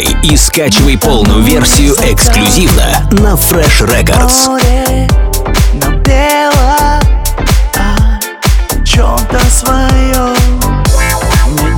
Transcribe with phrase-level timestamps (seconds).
[0.00, 4.50] и скачивай полную версию эксклюзивно на Fresh Records.
[8.84, 10.36] чем-то своем.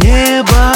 [0.00, 0.74] Мне небо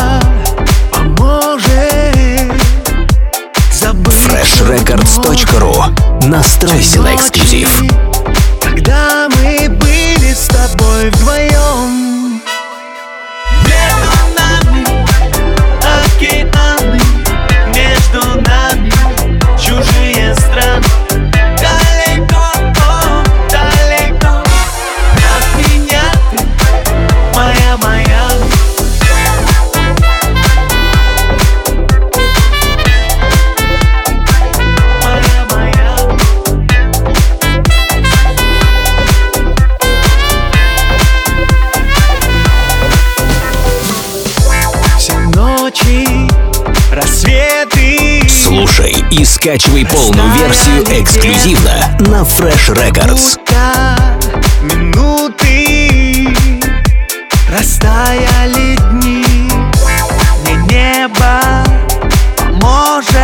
[4.29, 7.83] freshrecords.ru Настройся на эксклюзив.
[8.63, 11.68] Когда мы были с тобой вдвоем
[48.59, 53.39] Слушай и скачивай полную версию эксклюзивно на Fresh Records.
[54.63, 56.35] Минуты
[57.49, 59.25] Растаяли дни
[60.43, 61.41] Мне небо
[62.37, 63.15] поможет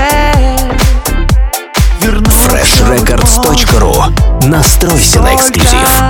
[2.00, 6.04] freshrecords.ru Настройся на эксклюзив.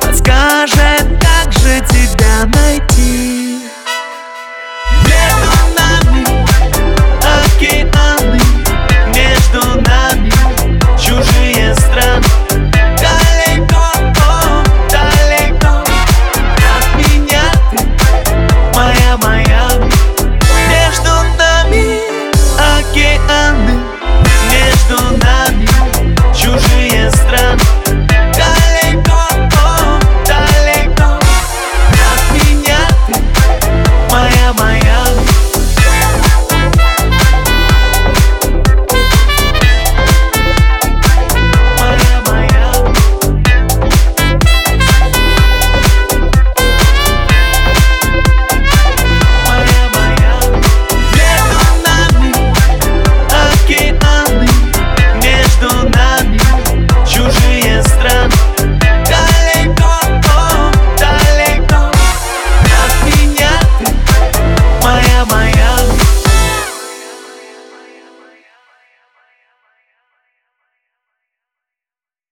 [0.00, 1.33] Только